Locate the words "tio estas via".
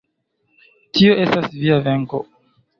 0.99-1.81